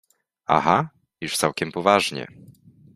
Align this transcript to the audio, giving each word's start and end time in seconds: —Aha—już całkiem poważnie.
—Aha—już 0.47 1.37
całkiem 1.37 1.71
poważnie. 1.71 2.27